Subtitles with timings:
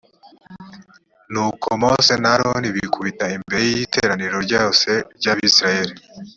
[1.31, 5.95] nuko mose na aroni bikubita imberec y iteraniro ryose ry abisirayeli